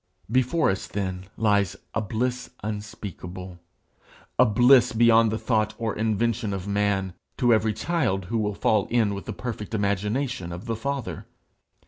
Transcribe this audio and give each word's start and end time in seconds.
Before 0.31 0.71
us, 0.71 0.87
then, 0.87 1.25
lies 1.37 1.75
a 1.93 2.01
bliss 2.01 2.49
unspeakable, 2.63 3.59
a 4.39 4.47
bliss 4.47 4.93
beyond 4.93 5.31
the 5.31 5.37
thought 5.37 5.75
or 5.77 5.95
invention 5.95 6.55
of 6.55 6.67
man, 6.67 7.13
to 7.37 7.53
every 7.53 7.73
child 7.75 8.25
who 8.25 8.39
will 8.39 8.55
fall 8.55 8.87
in 8.87 9.13
with 9.13 9.25
the 9.25 9.31
perfect 9.33 9.75
imagination 9.75 10.51
of 10.51 10.65
the 10.65 10.75
Father. 10.75 11.27